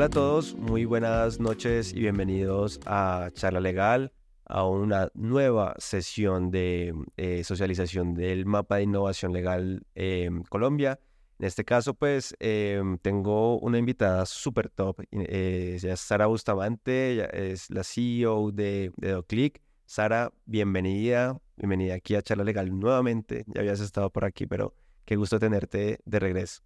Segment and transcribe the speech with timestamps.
[0.00, 4.14] Hola a todos, muy buenas noches y bienvenidos a Charla Legal,
[4.46, 10.98] a una nueva sesión de eh, socialización del mapa de innovación legal en Colombia.
[11.38, 17.68] En este caso, pues em, tengo una invitada súper top, eh, es Sara Bustamante, es
[17.68, 19.60] la CEO de, de DoClick.
[19.84, 24.72] Sara, bienvenida, bienvenida aquí a Charla Legal nuevamente, ya habías estado por aquí, pero
[25.04, 26.62] qué gusto tenerte de regreso.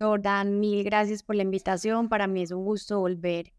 [0.00, 2.08] Jordan, mil gracias por la invitación.
[2.08, 3.52] Para mí es un gusto volver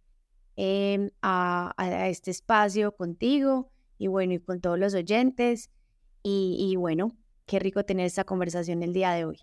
[0.56, 1.74] em, a,
[2.10, 5.70] este espacio contigo y bueno, y con todos los oyentes.
[6.22, 7.16] Y, bueno,
[7.46, 9.40] qué rico tener esta conversación el día de hoy.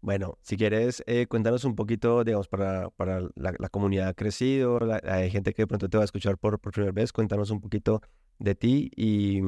[0.00, 5.30] Bueno, si quieres, eh, cuéntanos un poquito, digamos, para, para la, comunidad ha crecido, hay
[5.30, 8.00] gente que de pronto te va a escuchar por, por primera vez, cuéntanos un poquito
[8.38, 9.40] de ti y,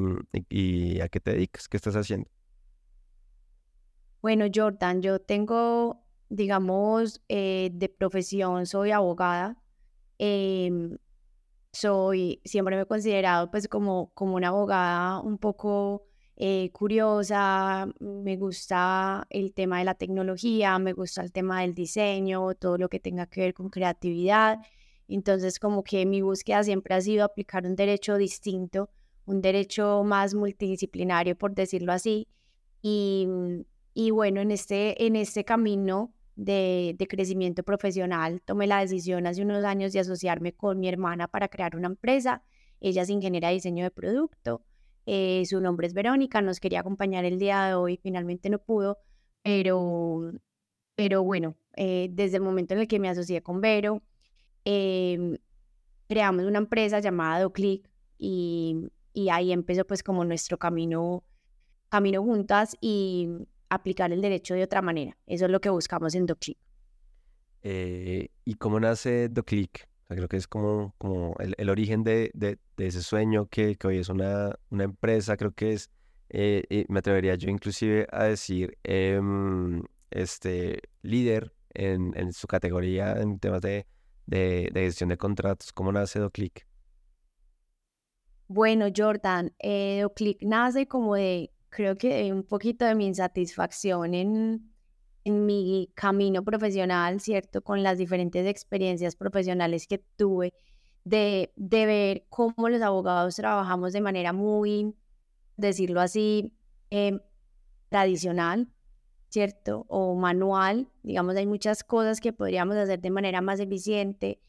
[0.49, 2.29] y a qué te dedicas, qué estás haciendo.
[4.21, 9.57] Bueno, Jordan, yo tengo digamos, eh, de profesión soy abogada.
[10.19, 10.97] Em,
[11.71, 18.37] soy, siempre me he considerado pues como, como una abogada un poco eh, curiosa, me
[18.37, 22.99] gusta el tema de la tecnología, me gusta el tema del diseño, todo lo que
[22.99, 24.59] tenga que ver con creatividad.
[25.07, 28.89] Entonces como que mi búsqueda siempre ha sido aplicar un derecho distinto,
[29.25, 32.27] un derecho más multidisciplinario, por decirlo así.
[32.81, 33.27] Y,
[33.93, 39.63] y bueno, en este, en este camino de, crecimiento profesional, tomé la decisión hace unos
[39.63, 42.43] años de asociarme con mi hermana para crear una empresa.
[42.79, 44.65] Ella es ingeniera de diseño de producto.
[45.05, 48.99] Eh, su nombre es Verónica, nos quería acompañar el día de hoy, finalmente no pudo,
[49.43, 50.31] pero,
[50.95, 54.01] pero bueno, eh, desde el momento en el que me asocié con Vero,
[54.63, 55.37] em,
[56.07, 61.23] creamos una empresa llamada DoClick y, y ahí empezó pues como nuestro camino,
[61.89, 63.27] camino juntas y,
[63.73, 65.17] aplicar el derecho de otra manera.
[65.25, 66.57] Eso es lo que buscamos en DoClick.
[67.61, 69.87] Eh, ¿Y cómo nace DoClick?
[70.15, 74.09] creo que es como, como el, origen de, de, ese sueño que, que, hoy es
[74.09, 75.89] una, una empresa, creo que es,
[76.29, 83.39] eh, me atrevería yo inclusive a decir, em, este líder en, en, su categoría en
[83.39, 83.87] temas de,
[84.25, 85.73] de, gestión de contratos.
[85.73, 86.67] ¿Cómo nace DoClick?
[88.47, 94.71] Bueno, Jordan, eh, DoClick nace como de creo que un poquito de mi insatisfacción en,
[95.23, 97.61] en mi camino profesional, ¿cierto?
[97.63, 100.53] Con las diferentes experiencias profesionales que tuve,
[101.03, 104.95] de, de ver cómo los abogados trabajamos de manera muy,
[105.57, 106.53] decirlo así,
[106.89, 107.19] em,
[107.89, 108.69] tradicional,
[109.29, 109.85] ¿cierto?
[109.89, 110.89] O manual.
[111.01, 114.39] Digamos, hay muchas cosas que podríamos hacer de manera más eficiente,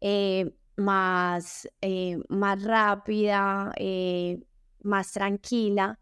[0.00, 4.40] eh, más, eh, más rápida, eh,
[4.82, 5.98] más tranquila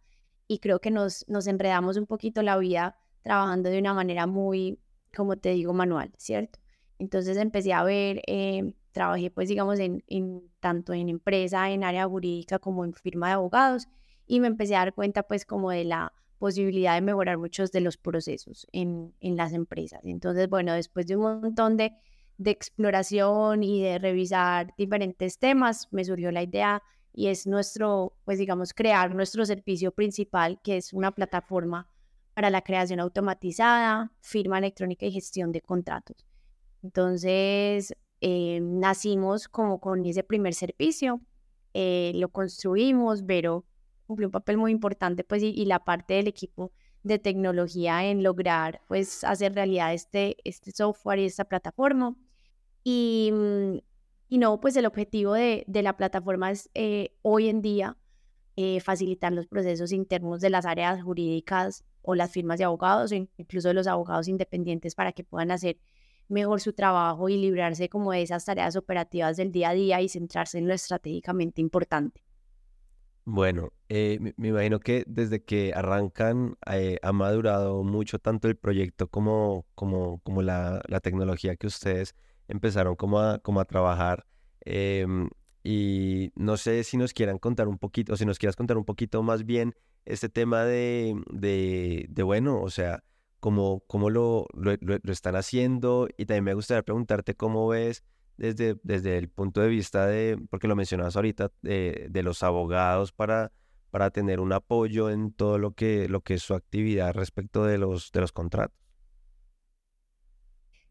[0.49, 4.81] y creo que nos, nos enredamos un poquito la vida trabajando de una manera muy,
[5.15, 6.59] como te digo, manual, ¿cierto?
[6.99, 12.07] Entonces empecé a ver, eh, trabajé pues digamos en, en, tanto en empresa, en área
[12.07, 13.87] jurídica como en firma de abogados
[14.27, 17.81] y me empecé a dar cuenta pues como de la posibilidad de mejorar muchos de
[17.81, 20.01] los procesos en, en las empresas.
[20.05, 21.93] Entonces, bueno, después de un montón de,
[22.39, 26.83] de exploración y de revisar diferentes temas, me surgió la idea
[27.13, 31.89] y es nuestro, pues digamos, crear nuestro servicio principal, que es una plataforma
[32.35, 36.25] para la creación automatizada, firma electrónica y gestión de contratos.
[36.83, 41.21] Entonces, eh, nacimos como con ese primer servicio,
[41.75, 43.65] eh, lo construimos, pero
[44.07, 48.81] cumplió un papel muy importante, pues, y, la parte del equipo de tecnología en lograr,
[48.89, 52.17] pues, hacer realidad este, este software y esta plataforma.
[52.85, 53.79] Y, mm,
[54.29, 57.97] y no, pues el objetivo de, la plataforma es eh, hoy en día
[58.57, 63.15] eh, facilitar los procesos internos de las áreas jurídicas o las firmas de abogados o
[63.15, 65.79] incluso de los abogados independientes para que puedan hacer
[66.29, 70.11] mejor su trabajo y librarse como de esas tareas operativas del día a día y
[70.11, 72.23] centrarse en lo estratégicamente importante.
[73.25, 76.57] Bueno, eh, me, imagino que desde que arrancan
[77.03, 82.15] ha madurado mucho tanto el proyecto como, como, como la, la tecnología que ustedes
[82.49, 84.27] empezaron como a, como a trabajar.
[84.61, 85.31] Em,
[85.63, 88.85] y no sé si nos quieran contar un poquito, o si nos quieras contar un
[88.85, 89.75] poquito más bien
[90.05, 93.05] este tema de, de, bueno, o sea,
[93.41, 96.09] cómo, cómo lo, lo, lo, están haciendo.
[96.17, 98.05] Y también me gustaría preguntarte cómo ves
[98.39, 103.13] desde, desde el punto de vista de, porque lo mencionabas ahorita, de, de los abogados
[103.13, 103.53] para,
[103.91, 107.79] para tener un apoyo en todo lo que, lo que es su actividad respecto de
[107.79, 108.88] los, de los contratos.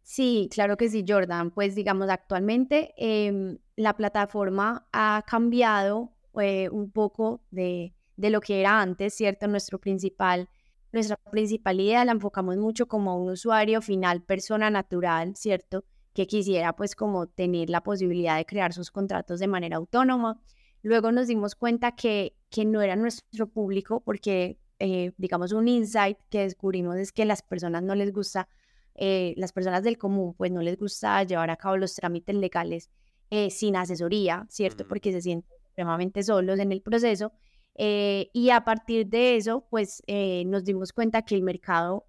[0.09, 1.51] Sí, claro que sí, Jordan.
[1.51, 8.61] Pues digamos, actualmente em, la plataforma ha cambiado eh, un poco de, de, lo que
[8.61, 9.47] era antes, ¿cierto?
[9.49, 10.47] Nuestro principal
[10.93, 15.83] nuestra principal idea la enfocamos mucho como un usuario final, persona natural, ¿cierto?
[16.13, 20.41] Que quisiera pues como tener la posibilidad de crear sus contratos de manera autónoma.
[20.83, 26.17] Luego nos dimos cuenta que, que no era nuestro público porque, eh, digamos, un insight
[26.29, 28.47] que descubrimos es que las personas no les gusta,
[28.97, 32.89] eh, las personas del común, pues no les gusta llevar a cabo los trámites legales
[33.29, 34.87] eh, sin asesoría, ¿cierto?
[34.87, 37.31] Porque se sienten extremadamente solos en el proceso.
[37.77, 40.03] y a partir de eso, pues
[40.45, 42.07] nos dimos cuenta que el mercado,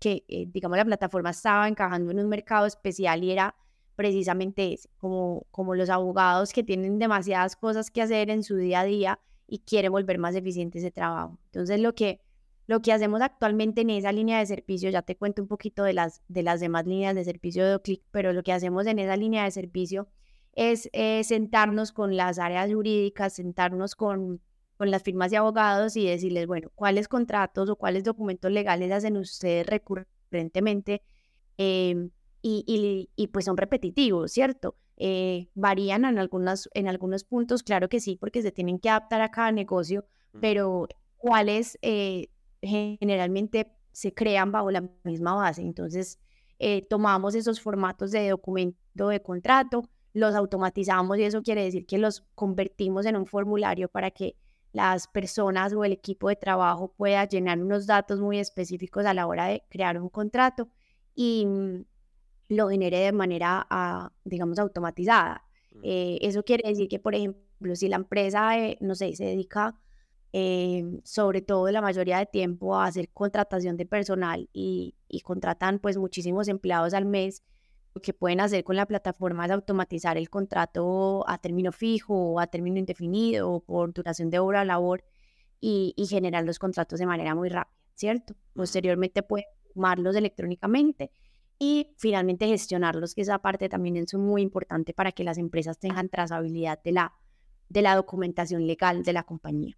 [0.00, 3.54] que digamos la plataforma estaba encajando en un mercado especial y era
[3.96, 8.80] precisamente ese, como, como los abogados que tienen demasiadas cosas que hacer en su día
[8.80, 11.38] a día y quieren volver más eficiente ese trabajo.
[11.46, 12.20] Entonces, lo que,
[12.66, 15.92] lo que hacemos actualmente en esa línea de servicio, ya te cuento un poquito de
[15.92, 19.16] las, de las demás líneas de servicio de Click, pero lo que hacemos en esa
[19.16, 20.08] línea de servicio
[20.52, 24.40] es eh, sentarnos con las áreas jurídicas, sentarnos con,
[24.76, 29.16] con las firmas de abogados y decirles, bueno, ¿cuáles contratos o cuáles documentos legales hacen
[29.16, 31.02] ustedes recurrentemente?
[31.58, 32.08] Eh,
[32.48, 34.76] y, pues son repetitivos, ¿cierto?
[34.96, 39.20] Eh, varían en, algunas, en algunos puntos, claro que sí, porque se tienen que adaptar
[39.20, 40.06] a cada negocio,
[40.40, 40.86] pero
[41.16, 42.28] cuáles eh,
[42.66, 45.62] generalmente se crean bajo la misma base.
[45.62, 46.18] Entonces,
[46.58, 51.98] eh, tomamos esos formatos de documento de contrato, los automatizamos y eso quiere decir que
[51.98, 54.36] los convertimos en un formulario para que
[54.72, 59.26] las personas o el equipo de trabajo pueda llenar unos datos muy específicos a la
[59.26, 60.68] hora de crear un contrato
[61.14, 61.46] y,
[62.48, 65.42] lo genere de manera, ah, digamos, automatizada.
[65.82, 69.74] Eh, eso quiere decir que, por ejemplo, si la empresa, eh, no sé, se dedica
[70.32, 75.78] eh, sobre todo la mayoría de tiempo a hacer contratación de personal y, y, contratan
[75.78, 77.42] pues muchísimos empleados al mes,
[77.94, 82.40] lo que pueden hacer con la plataforma es automatizar el contrato a término fijo o
[82.40, 85.04] a término indefinido o por duración de obra o labor
[85.60, 88.34] y, y generar los contratos de manera muy rápida, ¿cierto?
[88.52, 91.10] Posteriormente pueden firmarlos electrónicamente
[91.58, 96.08] y finalmente gestionarlos, que esa parte también es muy importante para que las empresas tengan
[96.08, 97.14] trazabilidad de la,
[97.68, 99.76] de la documentación legal de la compañía.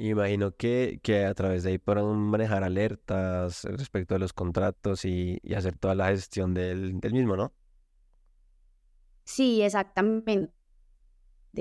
[0.00, 5.38] Imagino que, que a través de ahí podrán manejar alertas respecto de los contratos y,
[5.42, 7.52] y hacer toda la gestión del, del, mismo, ¿no?
[9.24, 10.54] Sí, exactamente.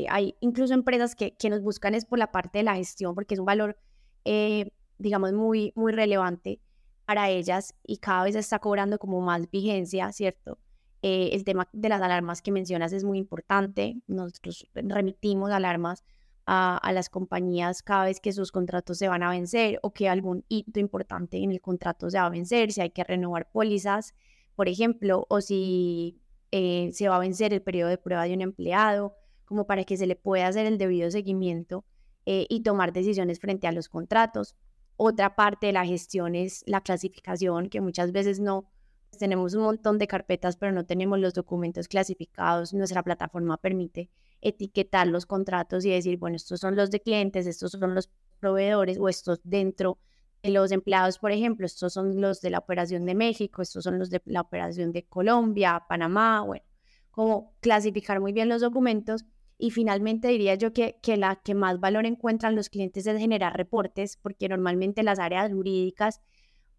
[0.10, 3.34] Hay incluso empresas que, que, nos buscan es por la parte de la gestión, porque
[3.34, 3.78] es un valor,
[4.24, 6.62] eh, digamos, muy, muy relevante
[7.06, 10.58] para ellas y cada vez está cobrando como más vigencia, ¿cierto?
[11.02, 14.02] Eh, el tema de las alarmas que mencionas es muy importante.
[14.08, 16.06] Nosotros remitimos alarmas
[16.52, 20.44] a, las compañías cada vez que sus contratos se van a vencer o que algún
[20.48, 24.16] hito importante en el contrato se va a vencer, si hay que renovar pólizas,
[24.56, 26.20] por ejemplo, o si
[26.52, 29.14] eh, se va a vencer el periodo de prueba de un empleado,
[29.46, 31.86] como para que se le pueda hacer el debido seguimiento
[32.26, 34.56] eh, y tomar decisiones frente a los contratos.
[34.98, 38.72] Otra parte de la gestión es la clasificación, que muchas veces no
[39.20, 42.74] tenemos un montón de carpetas, pero no tenemos los documentos clasificados.
[42.74, 44.10] Nuestra plataforma permite
[44.42, 48.10] etiquetar los contratos y decir, bueno, estos son los de clientes, estos son los
[48.40, 50.00] proveedores o estos dentro
[50.42, 54.00] de los empleados, por ejemplo, estos son los de la operación de México, estos son
[54.00, 56.64] los de la operación de Colombia, Panamá, bueno,
[57.12, 59.26] como clasificar muy bien los documentos
[59.58, 63.58] y finalmente diría yo que, que la que más valor encuentran los clientes es generar
[63.58, 66.22] reportes, porque normalmente las áreas jurídicas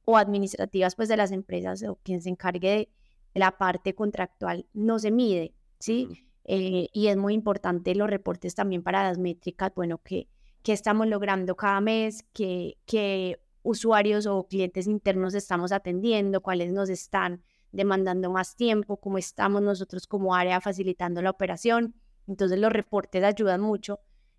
[0.06, 2.88] o administrativas pues de las empresas o quien se encargue
[3.34, 6.29] de la parte contractual no se mide, ¿sí?
[6.44, 10.28] Eh, y es muy importante los reportes también para las métricas, bueno, que,
[10.62, 16.88] que estamos logrando cada mes, que, que usuarios o clientes internos estamos atendiendo, cuáles nos
[16.88, 17.42] están
[17.72, 21.94] demandando más tiempo, cómo estamos nosotros como área facilitando la operación
[22.30, 23.98] entonces los reportes ayudan mucho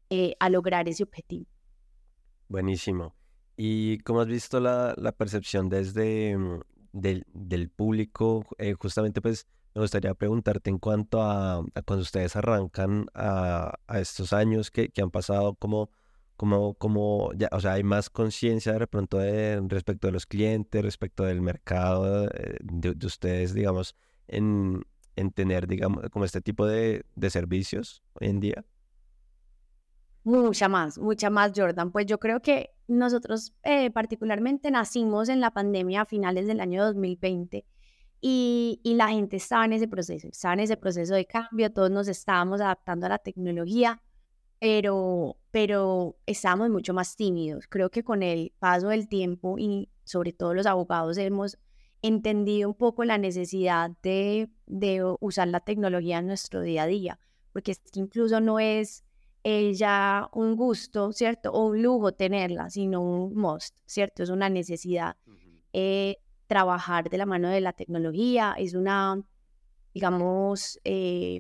[0.10, 1.46] eh, a lograr ese objetivo.
[2.48, 3.14] Buenísimo.
[3.58, 6.62] ¿Y cómo has visto la, la percepción desde mm,
[6.94, 8.46] del, del público?
[8.58, 14.72] Eh, justamente pues me gustaría preguntarte en cuanto a, cuando ustedes arrancan a, estos años
[14.72, 15.90] que, han pasado, como,
[16.36, 21.24] como, como o sea, hay más conciencia de pronto de, respecto de los clientes, respecto
[21.24, 23.96] del mercado eh, de, de ustedes, digamos,
[24.28, 24.84] en,
[25.16, 28.66] en tener, digamos, como este tipo de, de servicios hoy en día?
[30.24, 31.92] Mucha más, mucha más, Jordan.
[31.92, 36.84] Pues yo creo que nosotros eh, particularmente nacimos en la pandemia a finales del año
[36.86, 37.66] 2020
[38.22, 41.90] y, y, la gente estaba en ese proceso, estaba en ese proceso de cambio, todos
[41.90, 44.02] nos estábamos adaptando a la tecnología,
[44.60, 47.68] pero, pero estábamos mucho más tímidos.
[47.68, 51.58] Creo que con el paso del tiempo y sobre todo los abogados hemos
[52.04, 57.20] entendido un poco la necesidad de, de usar la tecnología en nuestro día a día,
[57.52, 59.04] porque incluso no es
[59.44, 61.52] es ya un gusto, ¿cierto?
[61.52, 64.24] O un lujo tenerla, sino un must, ¿cierto?
[64.24, 65.18] Es una necesidad.
[65.74, 66.18] Eh,
[66.52, 69.24] trabajar de la mano de la tecnología es una,
[69.94, 71.40] digamos, eh,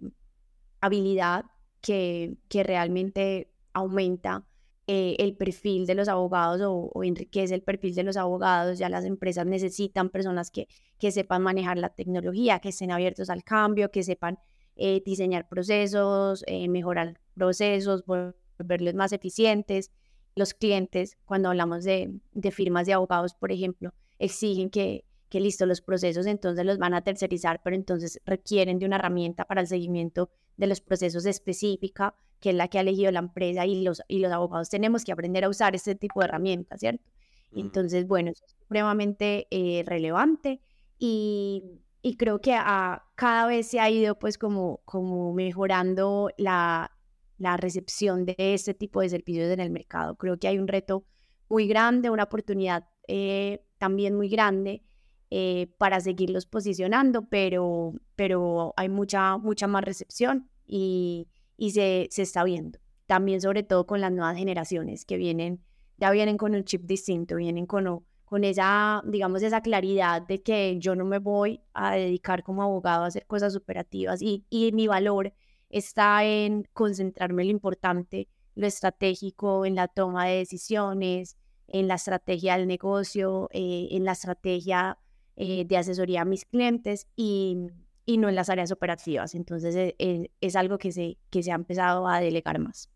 [0.80, 1.44] habilidad
[1.82, 4.46] que, que realmente aumenta
[4.88, 8.80] eh, el perfil de los abogados o, enriquece el perfil de los abogados.
[8.80, 13.44] Ya las empresas necesitan personas que, que sepan manejar la tecnología, que estén abiertos al
[13.44, 14.39] cambio, que sepan
[14.77, 19.91] eh, diseñar procesos, mejorar procesos, volverlos más eficientes.
[20.36, 25.65] Los clientes, cuando hablamos de, de firmas de abogados, por ejemplo, exigen que, que listo,
[25.65, 29.67] los procesos entonces los van a tercerizar, pero entonces requieren de una herramienta para el
[29.67, 34.01] seguimiento de los procesos específica, que es la que ha elegido la empresa y los,
[34.07, 37.09] y los abogados tenemos que aprender a usar este tipo de herramientas, ¿cierto?
[37.53, 40.61] Entonces, bueno, es supremamente eh, relevante
[40.97, 41.63] y,
[42.01, 46.91] y, creo que a, cada vez se ha ido pues como, como mejorando la,
[47.37, 50.15] la recepción de este tipo de servicios en el mercado.
[50.15, 51.03] Creo que hay un reto
[51.49, 54.84] muy grande, una oportunidad eh, también muy grande
[55.32, 61.27] eh, para seguirlos posicionando, pero, pero hay mucha, mucha más recepción y,
[61.58, 62.80] y se, se está viendo.
[63.08, 65.62] También sobre todo con las nuevas generaciones que vienen,
[65.98, 70.77] ya vienen con un chip distinto, vienen con, con esa, digamos, esa claridad de que
[70.80, 74.88] yo no me voy a dedicar como abogado a hacer cosas operativas y, y mi
[74.88, 75.34] valor
[75.70, 81.36] está en concentrarme en lo importante, lo estratégico, en la toma de decisiones,
[81.68, 84.98] en la estrategia del negocio, eh, en la estrategia
[85.38, 87.68] eh, de asesoría a mis clientes y,
[88.06, 89.34] y, no en las áreas operativas.
[89.34, 92.89] Entonces eh, eh, es algo que se, que se ha empezado a delegar más.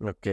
[0.00, 0.28] Ok.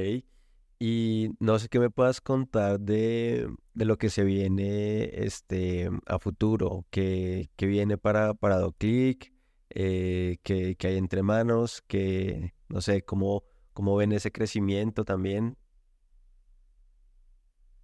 [0.77, 6.19] Y no sé qué me puedas contar de, de lo que se viene este, a
[6.19, 9.31] futuro, que, que viene para, para DoClick,
[9.69, 15.57] eh, que, que, hay entre manos, que no sé, cómo, cómo ven ese crecimiento también.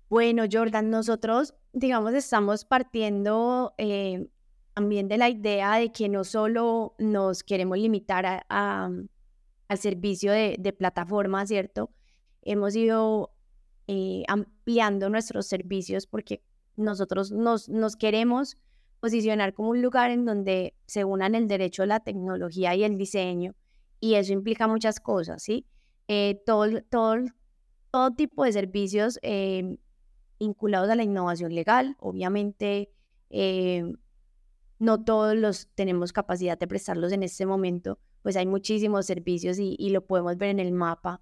[0.09, 4.29] Bueno, Jordan, nosotros, digamos, estamos partiendo eh,
[4.73, 8.89] también de la idea de que no solo nos queremos limitar a,
[9.67, 11.91] al servicio de, de plataforma, ¿cierto?
[12.41, 13.33] Hemos ido
[13.87, 16.41] eh, ampliando nuestros servicios porque
[16.77, 18.55] nosotros nos, nos queremos
[19.01, 23.55] posicionar como un lugar en donde se unan el derecho la tecnología y el diseño,
[23.99, 25.65] y eso implica muchas cosas, ¿sí?
[26.07, 27.17] Eh, todo, todo,
[27.91, 29.19] todo tipo de servicios
[30.39, 31.95] vinculados a la innovación legal.
[31.99, 32.91] Obviamente,
[33.29, 33.93] eh,
[34.79, 39.89] no todos los tenemos capacidad de prestarlos en este momento, pues hay muchísimos servicios y,
[39.89, 41.21] lo podemos ver en el mapa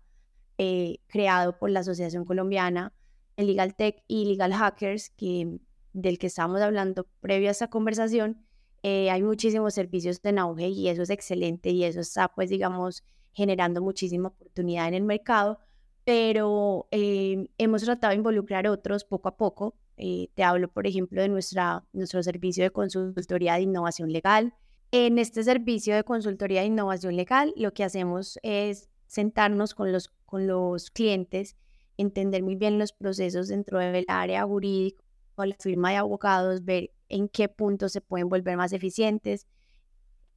[0.58, 2.94] eh, creado por la Asociación Colombiana
[3.38, 5.60] el Legal Tech y Legal Hackers, que,
[5.94, 8.46] del que estábamos hablando previo a esta conversación.
[8.84, 13.04] Eh, hay muchísimos servicios de auge y eso es excelente y eso está, pues, digamos,
[13.34, 15.60] generando muchísima oportunidad en el mercado
[16.06, 19.76] pero eh, hemos tratado de involucrar otros poco a poco.
[19.98, 24.54] Eh, te hablo, por ejemplo, de nuestra, nuestro servicio de consultoría de innovación legal.
[24.92, 30.14] En este servicio de consultoría de innovación legal, lo que hacemos es sentarnos con los,
[30.26, 31.58] con los clientes,
[31.98, 35.04] entender muy bien los procesos dentro del área jurídica
[35.36, 39.48] o la firma de abogados, ver en qué puntos se pueden volver más eficientes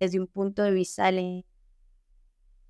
[0.00, 1.44] desde un punto de vista de la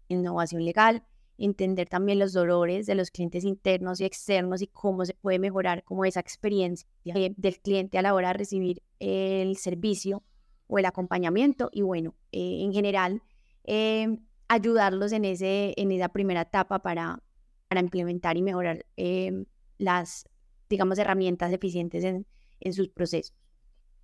[0.08, 1.04] innovación legal
[1.38, 5.84] entender también los dolores de los clientes internos y externos y cómo se puede mejorar
[5.84, 10.24] como esa experiencia del cliente a la hora de recibir el servicio
[10.66, 13.22] o el acompañamiento y bueno, eh, en general
[13.64, 14.18] eh,
[14.48, 17.22] ayudarlos en, ese, en esa primera etapa para,
[17.68, 19.44] para implementar y mejorar eh,
[19.78, 20.28] las,
[20.68, 22.26] digamos, herramientas eficientes en,
[22.60, 23.34] en sus procesos.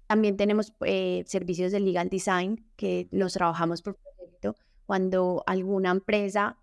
[0.06, 0.72] También tenemos
[1.24, 6.58] servicios de legal design que los trabajamos por proyecto cuando alguna empresa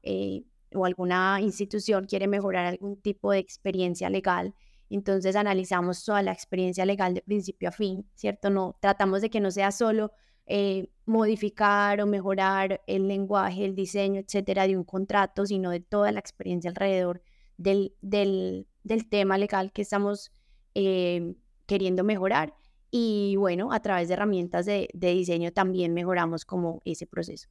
[0.74, 4.54] o alguna institución quiere mejorar algún tipo de experiencia legal,
[4.90, 8.50] entonces analizamos toda la experiencia legal de principio a fin, ¿cierto?
[8.50, 10.12] No tratamos de que no sea solo
[10.46, 16.12] eh, modificar o mejorar el lenguaje, el diseño, etcétera, de un contrato, sino de toda
[16.12, 17.22] la experiencia alrededor
[17.58, 20.32] del, del, del tema legal que estamos
[20.76, 21.36] eh,
[21.66, 22.54] queriendo mejorar.
[22.90, 27.48] Y bueno, a través de herramientas de, de diseño también mejoramos como ese proceso.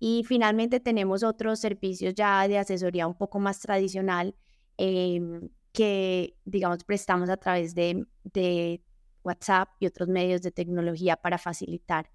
[0.00, 4.34] Y finalmente tenemos otros servicios ya de asesoría un poco más tradicional
[4.78, 8.82] em, que, digamos, prestamos a través de, de,
[9.22, 12.10] WhatsApp y otros medios de tecnología para facilitar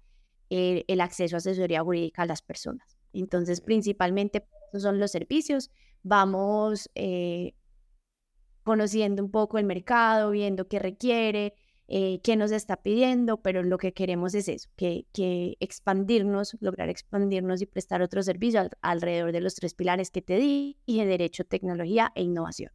[0.50, 2.98] eh, el acceso a asesoría jurídica a las personas.
[3.12, 5.70] Entonces, principalmente esos son los servicios.
[6.02, 7.54] Vamos eh,
[8.64, 11.54] conociendo un poco el mercado, viendo qué requiere,
[11.88, 16.88] eh, qué nos está pidiendo, pero lo que queremos es eso, que, que expandirnos, lograr
[16.88, 21.44] expandirnos y prestar otro servicio alrededor de los tres pilares que te di, y derecho,
[21.44, 22.72] tecnología e innovación.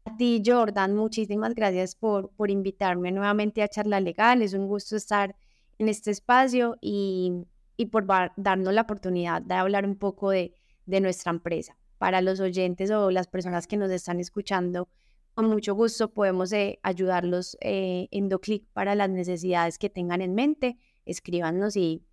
[0.04, 4.42] A ti, Jordan, muchísimas gracias por, por invitarme nuevamente a Charla Legal.
[4.42, 5.34] Es un gusto estar
[5.78, 7.46] en este espacio y
[7.80, 8.06] y por
[8.36, 10.52] darnos la oportunidad de hablar un poco de,
[10.84, 11.78] nuestra empresa.
[11.96, 14.90] Para los oyentes o las personas que nos están escuchando,
[15.32, 20.34] con mucho gusto podemos eh, ayudarlos eh, en DoClick para las necesidades que tengan en
[20.34, 20.76] mente.
[21.06, 22.04] Escríbanos y,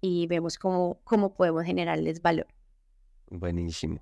[0.00, 2.46] y vemos cómo, cómo podemos generarles valor.
[3.28, 4.00] Buenísimo.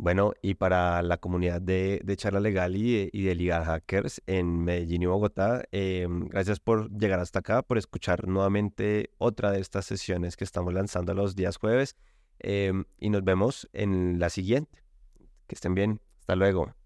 [0.00, 5.06] Bueno, y para la comunidad de, Charla Legal y de, Liga Hackers en Medellín y
[5.06, 10.44] Bogotá, em, gracias por llegar hasta acá, por escuchar nuevamente otra de estas sesiones que
[10.44, 11.96] estamos lanzando los días jueves.
[12.38, 14.84] Em, y nos vemos en la siguiente.
[15.48, 16.00] Que estén bien.
[16.20, 16.77] Hasta luego.